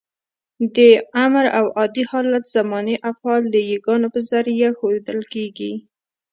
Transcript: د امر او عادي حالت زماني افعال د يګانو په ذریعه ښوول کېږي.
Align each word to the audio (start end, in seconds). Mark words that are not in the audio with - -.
د 0.75 0.77
امر 1.25 1.45
او 1.59 1.65
عادي 1.77 2.03
حالت 2.11 2.43
زماني 2.55 2.95
افعال 3.11 3.41
د 3.49 3.55
يګانو 3.73 4.07
په 4.13 4.19
ذریعه 4.31 4.69
ښوول 4.77 5.23
کېږي. 5.33 5.73